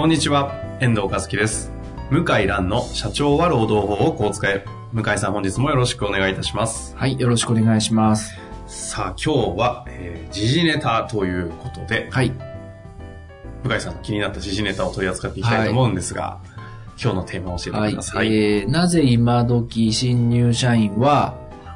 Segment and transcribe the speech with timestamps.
[0.00, 1.70] こんにちは、遠藤和樹です。
[2.10, 4.64] 向井蘭の社長は労働法をこう使え。
[4.94, 6.96] 向井さん本日もよろしくお願いいたします。
[6.96, 8.34] はい、よろしくお願いします。
[8.66, 12.32] さあ今日は、えー時事ネタということで、はい。
[13.62, 16.38] 向井さんの気になった時事ネタを取り扱っていきたいと思うんですが、
[16.98, 18.02] 今日のテーマを教えはいてくだ。
[18.02, 18.34] さい。
[18.34, 21.34] えー、なぜ今時新入社員は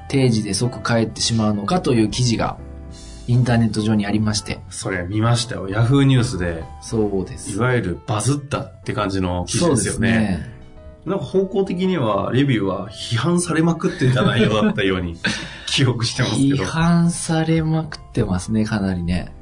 [0.09, 2.57] 定時で即帰ってしまうのかという記事が
[3.27, 4.61] インターネット上にありまして。
[4.71, 5.69] それ見ましたよ。
[5.69, 7.53] ヤフーニュースで、そうです。
[7.53, 10.11] いわゆるバズったって感じの記事ですよね。
[10.13, 10.55] ね。
[11.07, 15.17] なんか方向的には、レビューは批判されまくってた内容だったように
[15.67, 16.65] 記憶してますけ批ど。
[16.65, 19.33] 判されまくってますね、かなりね。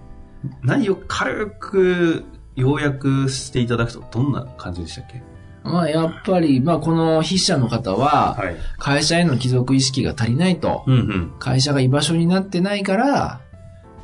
[0.62, 2.24] 内容軽く
[2.56, 5.22] 要約していただくとどんな感じでしたっけ？
[5.64, 8.56] まあ、やっぱり、まあ、この筆者の方は、はい。
[8.78, 10.82] 会社への帰属意識が足りないと。
[10.88, 11.32] うんうん。
[11.38, 13.40] 会社が居場所になってないから、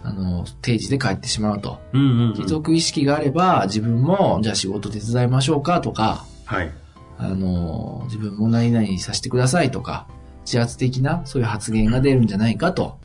[0.02, 1.78] あの、定時で帰ってしまうと。
[1.92, 2.34] うんうん、うん。
[2.34, 6.72] 帰属意識があれば、自分も、じゃあ仕事手伝いましょうかとか、はい。
[7.18, 10.06] あの、自分も何々させてくださいとか、
[10.46, 12.98] 自発的なそういう発言が出るんじゃないかと。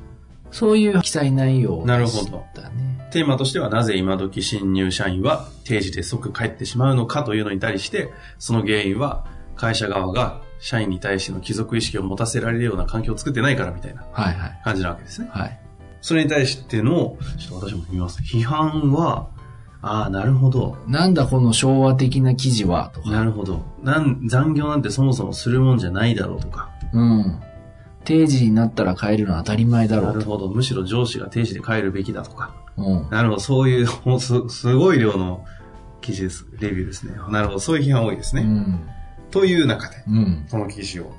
[0.51, 3.09] そういう記載内容なるでしほどたね。
[3.11, 14.61] テーマとしては、なぜ今時新入社員は定時で即帰ってしまうのかというのに対して、その原因は会社側が社員に対しての帰属意識を持たせられるような環境を作ってないからみたいなはいはい。
[14.63, 15.27] 感じなわけですね。
[15.31, 15.59] はい。
[16.03, 18.21] それに対しての、ちょっと私も見ます。
[18.21, 19.29] 批判は、
[19.81, 20.77] ああ、なるほど。
[20.85, 23.09] なんだこの昭和的な記事はとか。
[23.09, 23.65] なるほど。
[23.81, 26.69] なん、残業なんてそもそもするもんじゃないだろうとか。
[26.91, 27.39] うん。
[28.03, 30.13] 定時になったら帰るのは当たり前だろうと。
[30.13, 30.49] なるほど。
[30.49, 32.53] むしろ上司が定時で帰るべきだとか。
[32.75, 33.09] うん。
[33.09, 33.39] なるほど。
[33.39, 35.45] そういう、もうす、すごい量の
[36.01, 36.45] 記事です。
[36.59, 37.13] レビューですね。
[37.29, 37.59] なるほど。
[37.61, 38.41] そういう批判多いですね。
[38.41, 38.89] うん。
[39.31, 40.45] という中で、うん。
[40.51, 41.13] この記事を、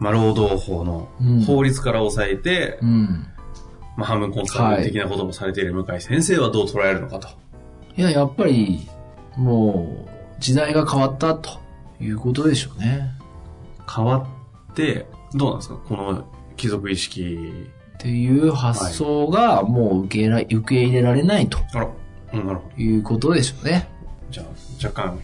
[0.00, 3.26] まあ、労働法のうん法律から抑えて、うん。
[3.96, 7.28] まあ、半分コンサル的なこともされている向井先生はどう捉えるのかと。
[7.96, 8.88] いや、やっぱり、
[9.36, 11.50] もう、時代が変わったと
[12.00, 13.10] いうことでしょうね。
[13.94, 14.26] 変わ
[14.70, 15.76] って、どうなんですか？
[15.76, 16.24] この
[16.56, 17.38] 貴族意識。
[17.94, 21.88] っていう発想がもう受け入れ受け入れられないとあら、
[22.34, 22.82] うん、なるほど。
[22.82, 23.88] いうことでしょうね。
[24.30, 24.46] じゃあ、
[24.86, 25.18] 若干、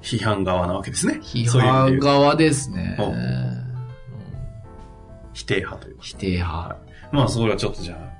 [0.00, 1.18] 批判側なわけですね。
[1.22, 2.96] 批判側ですね。
[3.00, 3.12] お
[5.32, 6.02] 否定派というか。
[6.04, 6.76] 否定派。
[7.14, 8.14] まあ、それはちょっとじゃあ、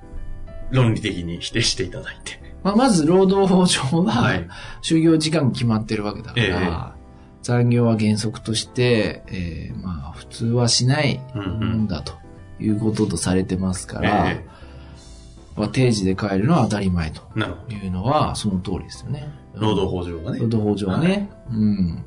[0.71, 2.41] 論理的に否定していただいて。
[2.63, 4.49] まあ、まず労働法上は、はい
[4.83, 7.05] 就業時間決まってるわけだから、ええ
[7.43, 12.15] 残業は原則として、えーまあ、普通はしないうんだと
[12.59, 14.47] いうこととされてますから、え
[15.55, 17.21] まあ、定時で帰るのは当たり前と。
[17.69, 19.29] いうのはその通りですよね。
[19.55, 20.49] 労働法上はね労。
[20.49, 21.31] 働法上はね。
[21.51, 22.05] うん。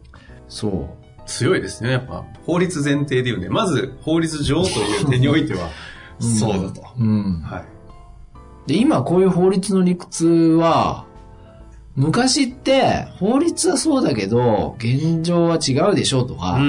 [0.48, 1.08] そう。
[1.28, 1.92] 強いですね。
[1.92, 5.70] やっぱ、法律前提で言うんで、まず、法律上という点においては、う ん
[6.20, 6.82] そうだと。
[7.00, 7.42] うん。
[7.42, 7.66] はい。
[8.68, 11.06] で、今こういう法律の理屈は、
[11.96, 16.60] 昔って法律はそうだけど、現状は違うでしょうとか。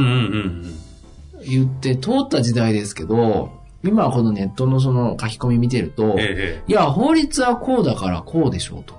[1.44, 3.50] 言って通った時代ですけど、
[3.84, 8.94] 今このネットのその書き込み見てると、ええいや、法律はこうだからこうでしょうと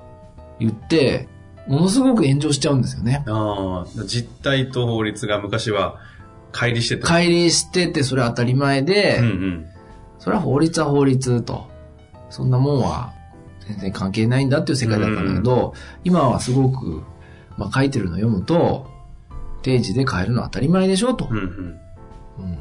[0.60, 1.28] 言って、
[1.68, 3.24] ものすごく炎上しちゃうんですよね。
[3.28, 6.00] ああ、実態と法律が昔は
[6.52, 7.08] 乖離してた。
[7.08, 9.69] 乖離しててそれ当たり前で、うんうん。
[10.20, 11.68] それは法律は法律と。
[12.30, 13.14] そんなもんは
[13.68, 17.04] 全然関係ないんだっていう世界だったんだけど、今はすごく、
[17.58, 18.88] まあ書いてるの読むと、
[19.62, 21.34] 定時で変えるのは当たり前でしょとう。
[21.34, 21.46] んうん。
[22.40, 22.60] うん。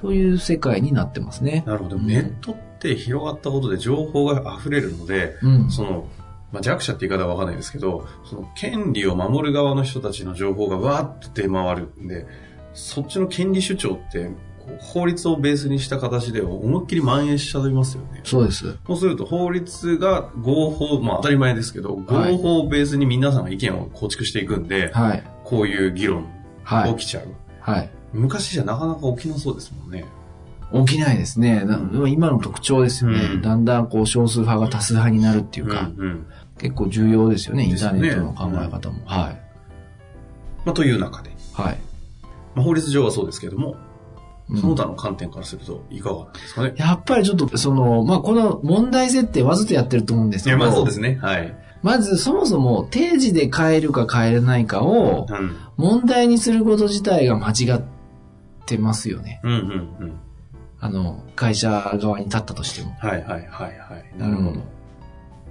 [0.00, 1.64] そういう世界になってますね。
[1.66, 1.96] なるほど。
[1.96, 5.70] うんネットって広がったことで情報が溢れるので、うん。
[5.70, 6.06] その、
[6.52, 12.26] まあ、弱者って言い方はわかんないですけど、その権利を守る側の人たちの情報がわーっと出回るんで、
[12.74, 14.30] そっちの権利主張って、
[14.80, 18.20] 法律をベースにした形で思いっきり蔓延しちゃいますよね。
[18.24, 18.76] そうです。
[18.86, 25.24] そうすると法律が合法、まあ当たり前ですけど、はい合法をベースに皆さんが意見を構築していくんで、はい。
[25.44, 26.26] こういう議論
[26.64, 27.06] はい起。
[27.06, 27.28] きちゃう。
[27.60, 27.90] はい。
[28.12, 30.04] 昔じゃなかなか起きなそうですもんね。
[30.86, 31.64] 起きないですね。
[31.64, 33.20] な今の特徴ですよね。
[33.20, 36.26] うんだんだんこう少数派が多数派になるっていうか、うんうん
[36.58, 37.64] 結構重要ですよね。
[37.64, 39.04] インターネットの考え方も。
[39.04, 39.40] はい。
[40.64, 41.78] まあ、という中で、はい。
[42.54, 43.85] まあ、法律上はそうですけども、うん
[44.48, 46.74] その他の観点からするといかがですかね？
[46.76, 51.18] やっぱりちょっと、その、まあ、この問題設定わざとやってると思うんですいや、けど、まあそうですね。
[51.20, 51.56] はい。
[51.82, 55.56] まずそもそも定時で帰るか帰れないかをうん。
[55.76, 57.82] 問題にすること自体が間違っ
[58.66, 59.40] てますよね。
[59.42, 59.62] うんうんう
[60.06, 60.20] ん。
[60.78, 62.92] あの、会社側に立ったとしても。
[63.00, 64.18] はいはいはいはい。
[64.18, 64.60] なるほど。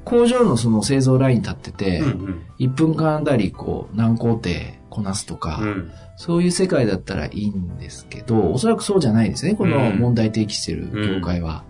[0.04, 2.46] 工場のその製造ラインに立ってて、うんうん。
[2.60, 4.50] 1分間あたりこう何工程
[4.96, 5.92] こなすとか、うん。
[6.18, 11.64] そういう世界だったらいいんですけど、おそらくそうじゃないですね、この問題提起してる業界は。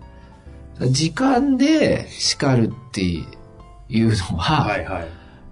[0.80, 3.24] 時間で叱るってい
[4.01, 5.07] うのは、はいはい。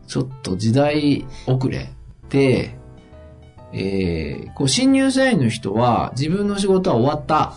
[0.07, 1.89] ちょっと時代遅れ
[2.29, 2.77] で、
[3.71, 7.55] えー、こう新入社員の人は自分の仕事は終わった。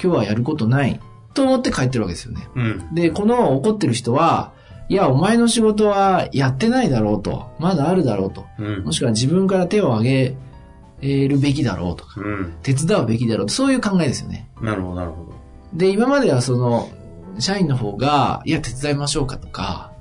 [0.00, 1.00] 今日はやることない。
[1.34, 2.48] と思って帰ってるわけですよね。
[2.54, 2.94] うん。
[2.94, 4.52] で、この怒ってる人は、
[4.88, 7.50] いや、お前の仕事はやってないだろうと。
[7.58, 8.44] まだあるだろうと。
[8.58, 8.92] うんも。
[8.92, 10.04] しくは自分から手を挙
[11.00, 12.54] げるべきだろうとか、うん。
[12.62, 14.48] 手伝うべきだろうと、そういう考えですよね。
[14.60, 15.32] なるほどなるほど。
[15.72, 16.90] で、今まではその、
[17.38, 19.92] 社員の方が、いや、手伝いましょうかとか、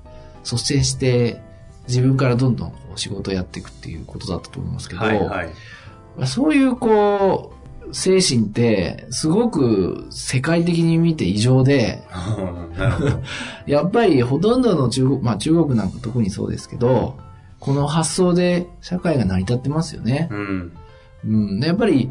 [0.44, 1.42] 率先して
[1.88, 6.28] 自分からどんどんこう仕事をやっていくっていうことだったと思いますけど、はいはい。
[6.28, 12.04] そういうこう、精神って、すごく世界的に見て異常で。
[13.68, 17.18] やっぱりほとんどの中国、まあ中国なんか特にそうですけど、
[17.60, 20.28] この発想で社会が成り立ってますよね。
[20.32, 20.74] うん。
[21.26, 21.60] うん。
[21.60, 22.10] でやっぱり、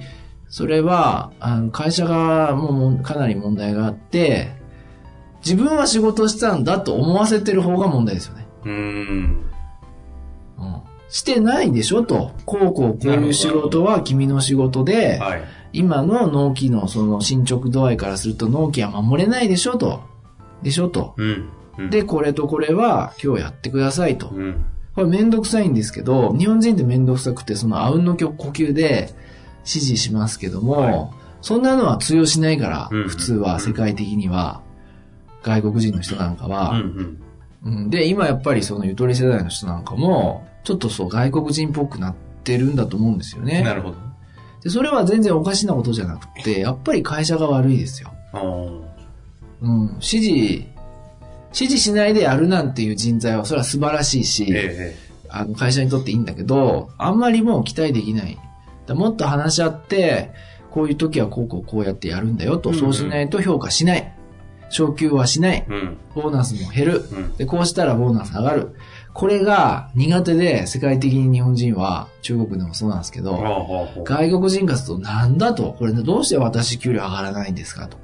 [0.49, 4.53] それは、あの会社がもうかなり問題があって、
[5.45, 8.47] 自分は仕事をしたんだと思わせてる方が問題ですよね。
[8.65, 8.73] うん。
[10.59, 10.83] うん。
[11.09, 12.33] してないでしょと。
[12.47, 15.43] こうこうこういう仕事は君の仕事で、はい。
[15.73, 20.03] 今の納期のその進捗度合いからすると納期は守れないでしょと。
[20.63, 21.15] でしょと。
[21.17, 21.49] うん。
[21.79, 24.29] うん、で、これとこれは今日やってくださいと。
[24.29, 24.65] うん。
[24.95, 29.15] これめんどくさいんですけど、日本人ってめんどくさくて、そのあうんの呼吸で
[29.61, 34.63] 指示しますけども、はいそんなのは通用しないから、うん普通は世界的には、
[35.43, 36.81] 外国人の人なんかは、
[37.89, 42.15] で、今やっぱりそのゆとり世代の人なんかも、ちょっとそう外国人っぽくなっ
[42.45, 43.63] てるんだと思うんですよね。
[43.63, 43.97] なるほど。
[44.63, 48.13] で、それは全然おかしなことじゃなくて、やっぱり会社が悪いですよ。
[49.61, 50.23] うん、指示、
[51.55, 54.97] 指示しないでやるなんていう人材はそれは素晴らしいし、え
[55.29, 58.39] あの会社にとっていいんだけど、あんまりもう期待できない。
[58.87, 60.31] だもっと話し合って、
[60.71, 64.15] こういう時はこうこうこうやってやるんだよと、うんうんそうしないと評価しない。
[64.71, 65.73] 昇給はしないえ。
[65.73, 65.97] うん。
[66.15, 67.05] ボーナスも減る。
[67.13, 67.37] うん。
[67.37, 68.75] で、こうしたらボーナス上がる。
[69.15, 73.37] これが苦手で、世界的に日本人は、中国でもそうなんですけど、
[74.05, 77.99] 外国人からするとなんだと、これどうして私給料上がらないんですかと。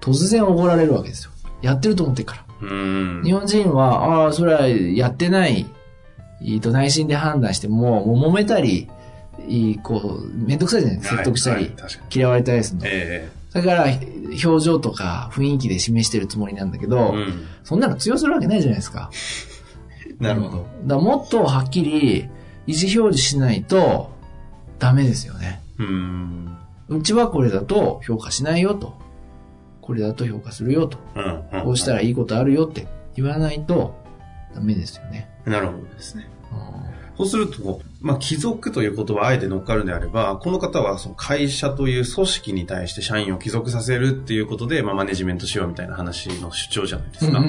[0.00, 1.30] 突然怒られるわけですよ。
[1.62, 2.68] やってると思ってるから。
[2.68, 3.22] うん。
[3.24, 5.66] 日本人は、ああ、それはやってない、
[6.46, 8.88] えっと、内心で判断しても、もう揉めたり、
[9.82, 11.16] こう、めんどくさいじゃないですか。
[11.16, 12.16] 説得したり、はいはい確かに。
[12.16, 12.86] 嫌われたりするの。
[12.86, 17.46] えだから、表情とか雰囲気で示してるつもりなんだけえど、うん。
[17.64, 19.10] そんなの通用するわけないじゃないですか。
[20.20, 20.66] なるほど。
[20.84, 22.28] だもっとはっきり
[22.66, 24.10] 意思表示しないと
[24.78, 25.62] ダメですよね。
[25.78, 26.56] うん。
[26.88, 28.94] うちはこれだと評価しないよと。
[29.80, 30.98] これだと評価するよと。
[31.16, 31.62] うん。
[31.64, 32.86] こうしたらいいことあるよって
[33.16, 33.94] 言わないと
[34.54, 35.28] ダメですよね。
[35.46, 36.28] なるほどですね。
[36.52, 36.90] うん
[37.20, 47.44] そうすると、まあ、貴族という言葉あえて乗っかるんであれば、この方はその会社という組織に対して社員を帰属させるっていうことで、まあ、マネジメントしようみたいな話の主張じゃないですか。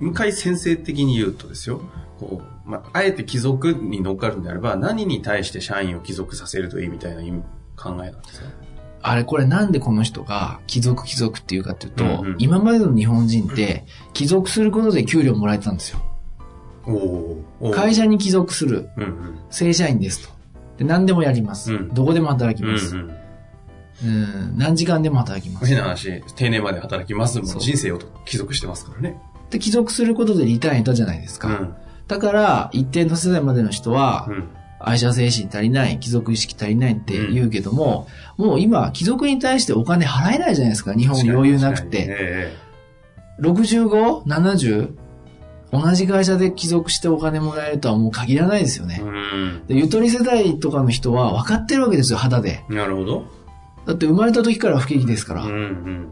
[0.00, 1.82] うんうんうんうん向かい先生的に言うとですよ、
[2.18, 7.22] こう、まあ、あえて貴族に乗っかるんであれば、何に対して社員を帰属させるといいみたいな
[7.76, 8.46] 考えなんですか？
[9.02, 16.00] あれこれなんでこの人が貴族貴族っていうかっていうと、うんうん今までの日本人って貴族することで給料もらえてたんですよ。
[17.74, 19.38] 会社に貴族するうんうん。
[19.50, 20.34] 正社員ですと。
[20.78, 21.74] で何でもやります。
[21.74, 22.96] うんどこでも働きうんます。
[22.96, 23.10] うん。
[24.02, 25.66] うん何時間でも働きます。
[25.66, 27.38] 変な話、定年まで働きます。
[27.38, 29.20] も人生を帰属してますからね。
[29.50, 31.48] で、帰属することでリターン得たじゃないですか。
[31.48, 31.74] うん。
[32.08, 34.48] だから、一定の世代までの人はう、ん。
[34.82, 40.94] 愛社精神足りない、貴族意識足りないって言うけども、もう今、貴族に対してお金払えないじゃないですか。
[40.94, 42.06] 日本余裕なくて。
[42.08, 42.56] え
[43.40, 44.94] 65?70?
[45.72, 49.00] 同じ会社で帰属してお金もらえるとはもう限らないですよね。
[49.68, 52.64] でゆとり世代とかの人は分かってるわけですよ、肌で。
[52.68, 53.24] なるほど。
[53.86, 55.44] だって生まれた時から不景気ですから。
[55.44, 56.08] うんうん。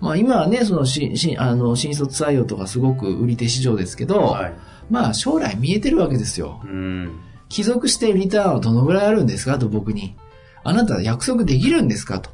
[0.00, 4.54] まあ今はね、そのし、し、あの、新卒採用とかすごく売り手市場ですけど、はい。
[4.90, 6.60] まあ将来見えてるわけですよ。
[6.64, 7.20] うん。
[7.48, 10.16] 帰属してリターンはどのぐらいあるんですかと僕に。
[10.64, 12.30] あなた約束できるんですかと。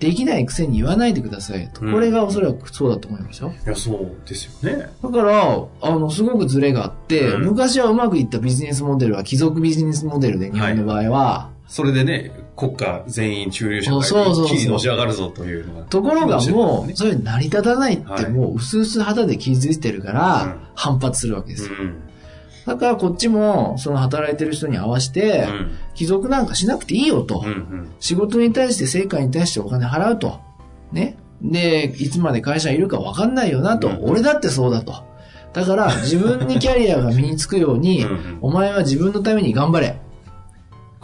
[0.00, 1.84] できないくせに言わないでくださいと。
[1.84, 3.52] うんこれがおそらくそうだと思いますよ。
[3.64, 4.90] いや、そうですよね。
[5.02, 15.82] だから、あの、すごくズレがあって、うん昔はうまくいったビジネスモデルは貴族ビジネスモデルで日本の場合は、それでね、国家全員中流者がそうそうそう一気にのし上がるぞというのが。
[15.86, 21.74] ところがもう、それ成り立たないっはいてもう、薄々肌で気づいてるかうんら、反発するわけですよ。
[21.80, 21.94] うん。
[22.66, 25.70] だからこっちも、その働いてる人に合わせてう、ん。
[25.94, 27.50] 帰属なんかしなくていいよとうん。
[27.50, 27.50] う。
[27.52, 27.88] ん。
[27.98, 30.38] 仕事に対して、成果に対してお金払うと。
[30.92, 31.16] ね。
[31.42, 33.88] で、いつまで会社にいるか分かんないよなと。
[33.88, 34.94] うん俺だってそうだと。
[35.52, 38.06] だから、自分にキャリアが身につくように
[38.40, 40.00] お前は自分のために頑張れ。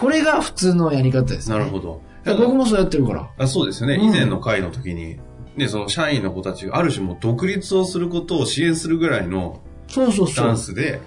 [0.00, 1.58] これが普通のやり方です、ね。
[1.58, 2.00] なるほど。
[2.24, 3.28] 僕もそうやってるから。
[3.38, 3.96] あそうですよね。
[3.96, 5.18] うん以前の会の時に、
[5.56, 10.46] ね、その社員の子たちがある種もう独立をすることを支援するぐらいのそうそうスそう。
[10.46, 11.00] タンスで、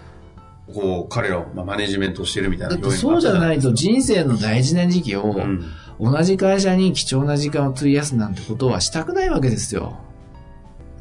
[0.73, 5.65] こう、彼らをまあマネジメントしてるみたいなだってそうじゃないと人生の大事な時期を、うん。
[5.99, 9.97] 同じ会社に貴重な時間を費やすなんてことはしたくないわけですよ。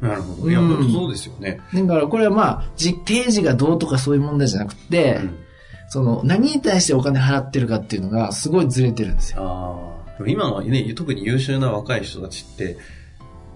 [0.01, 0.49] なるほど。
[0.49, 1.59] いや、うんそうですよね。
[1.73, 5.37] だからこれはまあ、じ定時がどうとかそういう問題じゃなくて、うん
[5.87, 9.41] その何に対してお金払ってるかっていうのがすごいずれてるんですよ。
[9.41, 10.17] ああ。
[10.17, 12.77] でも今のね、特に優秀な若い人たちって、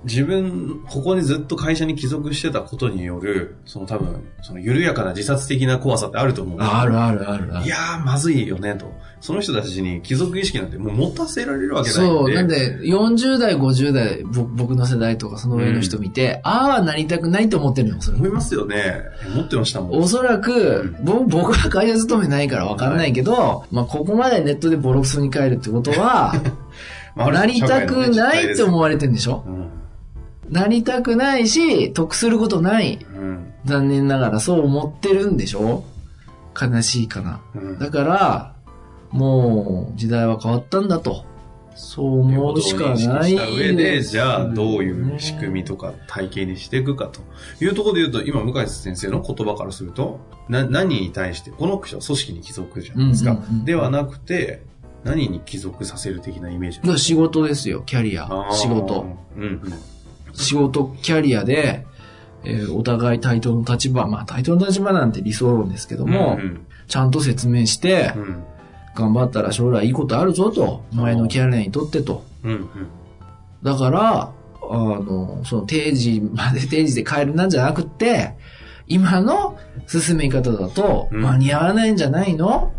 [0.08, 7.66] 自分、ここにずっと会社に帰属してたことによる、その多分、その緩やかな自殺的な怖さってあると思うあるあるあるある。
[7.66, 8.92] いやー、まずいよね、と。
[9.20, 12.08] その人たちに貴族意識なんてもう持たせられるわけないんで。
[12.08, 12.34] そう。
[12.34, 19.02] なんで、40代、50代、ぼ僕の世代とかその上の人見て、ああ、なりたくないと思ってるの、それ思いますよね。
[19.36, 20.00] 持ってましたもん。
[20.00, 26.34] おそらく、ぼ僕は会社勤めないから分かんないけど、まあ、ここまでネットでボロクソに帰るってことは、
[27.18, 28.82] なりたくないって思う。
[28.82, 29.44] われてんでしょ？
[29.48, 29.67] うん。
[30.50, 33.06] なりたくないし、得することない。
[33.16, 33.54] うん。
[33.66, 35.84] 残念ながらそう思ってるんでしょ？
[36.60, 37.42] 悲しいかな。
[37.56, 37.80] うん。
[37.80, 38.56] だから、
[39.12, 41.26] もう時代は変わったんだと。
[41.76, 47.22] そう思うしかないした上で、じゃあどういう仕組みとか体系にしていくかと
[47.64, 53.38] いうところで言うと、今、向井先生の言葉からすると、な、何に対して、この組織に帰属じゃないですか。
[53.64, 54.64] ではなくて、
[55.04, 59.06] 何に帰属させる的なイメージ仕事ですよ、キャリア仕事。。
[59.36, 59.62] うんうん。
[60.34, 61.86] 仕事、キャリアで、
[62.44, 68.44] えーお互い対等の立場、まあ対等の立場なんて理想論ですけども、うんちゃんと説明してう、ん。
[68.96, 72.24] 頑張ったら将来いいことあるぞと、お前のキャリアにとってと。
[72.44, 72.52] うん。
[72.52, 72.70] うん。
[73.62, 74.32] だから、
[74.70, 78.36] あの、その定時まで 定時で帰るなんじゃなくって、
[78.88, 82.72] 今の進め方だとうん間に合わないんじゃないの、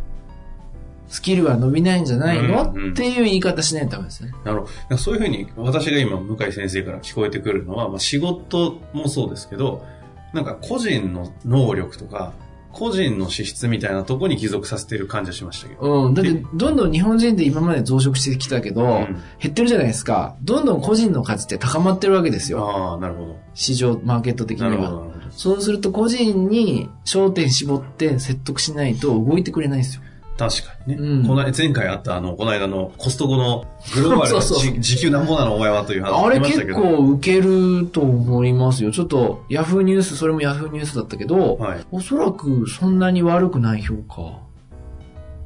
[1.09, 4.33] スキルは伸びないんじゃないの、うんうんっていう言い方しないとダメですね。
[4.45, 4.97] なるほど。
[4.97, 9.85] そういうふうに、私が今、向井先生から聞こえてくるのは、まあ、仕事もそうですけど、
[10.33, 12.33] なんか個人の能力とか、
[12.73, 16.07] 個人の資質みたいなところに帰属させてる感じがしましたけど。
[16.07, 16.15] うん。
[16.15, 20.37] だって、どんどん日本人って今まで増殖してきたけど、うん減ってるじゃないですか。
[20.43, 22.69] どんどん個人の価値って高まってるわけですよ。
[22.69, 23.37] ああ、なるほど。
[23.55, 24.71] 市場、マーケット的には。
[24.71, 25.13] なるほど。
[25.31, 30.03] そうすると個人に焦点絞って説得しないと動いてくれないんですよ。
[30.39, 31.01] 確かにね。
[31.01, 34.41] うんこの間前回あった、あの、この間のコストコのグローバル
[34.81, 36.81] 時給なんぼなのお前はという話あれ出ましたけど。
[36.81, 38.93] 結構受けると思いますよ。
[38.93, 41.79] ちょっとヤフーニュース、それもヤフーニュースだったけど、はい。
[41.91, 44.39] おそらくそんなに悪くない評価。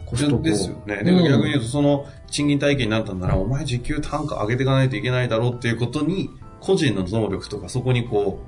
[0.04, 0.42] コストコ。
[0.42, 0.98] ですよね。
[1.00, 6.28] うんでも逆に言うと、その賃金体系になったんなら、お前時給単価上げていかないといけないだろうっていうことに、
[6.60, 8.40] 個人の能力とかそこにこ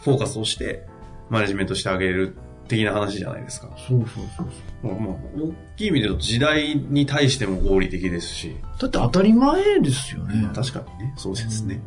[0.00, 0.86] う、フォーカスをして、
[1.28, 2.36] マネジメントしてあげる
[2.72, 3.68] 的な話じゃないですか。
[3.76, 4.46] そうそうそう
[4.82, 8.90] まあ、まあ、大きい意味で言うと時代に対しても合理的ですし、そう。
[8.90, 10.50] だって当たり前ですよね。
[10.54, 11.82] 確かにね、そうですね。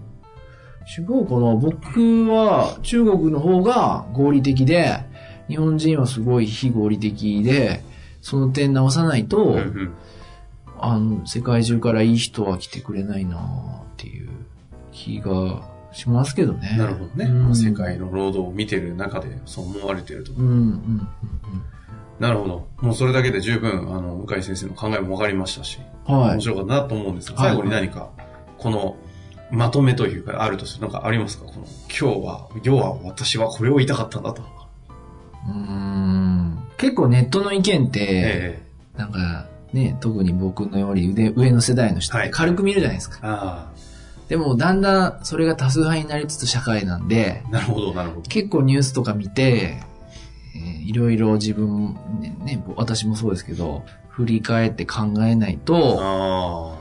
[0.98, 5.00] 違うかな僕は中国の方が合理的で、
[5.48, 7.84] 日本人はすごい非合理的で、
[8.22, 9.94] その点直さないと、うんうん
[10.78, 14.30] あの、世界中からいい人は来てくれないなっていう
[14.92, 16.76] 気がしますけどね。
[16.78, 17.26] なるほどね。
[17.26, 20.34] うん世界の労働を見てる中でそう思われてると。
[20.34, 21.08] うん、うん、うん
[22.20, 22.68] なるほど。
[22.80, 26.18] もうそれだけで十分、あの、向井先生の考えも分かりましたし、うん。
[26.18, 26.42] はい面。
[26.42, 28.10] 白かったなと思うんですが、はい最後に何か、
[28.58, 28.96] この、
[29.52, 31.46] まとめというか、あるとする、なんかありますか？
[31.46, 34.42] この、今日は、要は私はこれを言いたかったんだと。
[34.42, 38.62] うーん結構ネットの意見って、え
[38.96, 43.18] なんかね、特に僕のように腕上の世代の人っはいて軽く見るじゃないですか。
[43.18, 43.72] えあ
[44.28, 48.22] でもだんだんそれが多数派になりつつ社会なんで、あ、なるほど、なるほど。
[48.24, 49.78] 結構ニュースとか見て、
[50.56, 56.78] えーいろいろ自分、ね、ね私もそうですけど、振り返って考えないと、あ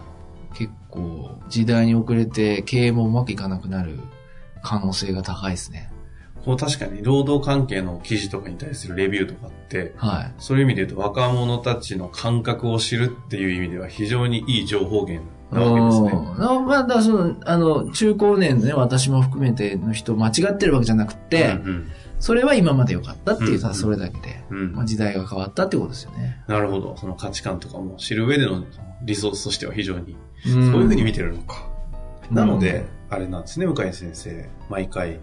[0.55, 3.99] 結構時代に遅れて経営もうまくいかなくなる
[4.63, 5.91] 可能性が高いですね。
[6.37, 10.35] あ、こう確かに労働関係の記事とかに対するレビューとかって、はい。
[10.39, 16.37] そういう意味で言うと若者たちの感覚を知るっていう意味では非常にいい情報源なわけですね。
[16.67, 26.43] まあ、だその、あの、中高年のね、私も含めての人間違ってるわけじゃなくて、うんうんそれは今まで良かったっていう、ただうんそれだけで、うんまあ、時代が変わったってことですよね。
[26.47, 26.97] なるほど。
[26.97, 28.65] その価値観とかも知る上での
[29.03, 31.67] リソースとしては非常に、そそういうふうに見てるのか。
[31.69, 31.75] うん
[32.37, 34.49] なので、あれなんですね、向井先生。
[34.71, 35.21] 毎回、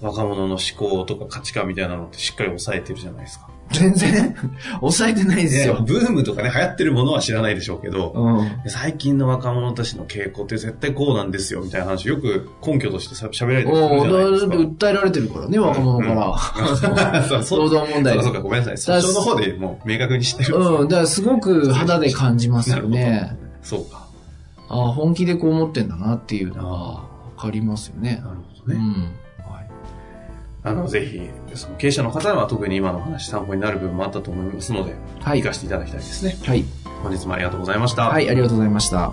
[0.00, 3.48] 若者の思考とか価値観みたいなのってしっかり抑えてるじゃないですか。
[3.72, 4.36] 全然、
[4.80, 5.84] 抑えてないですねよ。
[5.86, 8.70] ブームとかね、流行ってるものは知らないでしょうけど、うん。
[8.70, 14.54] 最近の若者たちの傾向って絶対こうなんですよ、みたいな話、よく根拠としてさ喋られてるじゃおないですか。
[14.54, 17.22] 訴えられてるからね、若者から。
[17.28, 18.78] そうそう労働問題そうか、ごめんなさい。
[18.78, 20.56] そっちの方でもう明確に知ってる。
[20.56, 23.36] うん、だからすごく肌で感じますよね。
[23.62, 24.06] そうか。
[24.68, 27.04] ああ、本気でこう思ってんだなっていうのはわ
[27.36, 28.22] かりますよね。
[28.24, 28.80] なるほどね。
[28.80, 29.23] うん。
[30.64, 30.74] はい。
[30.74, 36.36] あの、ぜひ、その経営者の方は特に今の話参考になる部分もあったと思いますので、はい活かしていただきたいですね。
[36.44, 36.64] はい。
[37.02, 38.08] 本日もありがとうございました。
[38.08, 39.12] はい、ありがとうございました。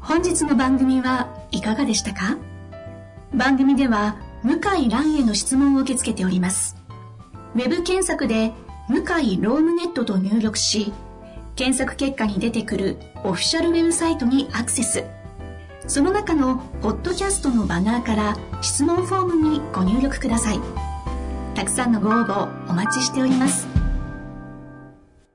[0.00, 2.38] 本日の番組はいかがでしたか？
[3.34, 6.76] 番組では向井蘭への質問を受け付けております。
[7.56, 8.52] ウェブ検索で
[8.88, 10.92] 向井ロームネットと入力し、
[11.54, 15.04] 検索結果に出てくるオフィシャルウェブサイトにアクセス。
[15.86, 20.60] その中のポッドキャストのバナーから質問フォームにご入力ください。
[21.54, 23.71] たくさんのご応募お待ちしております。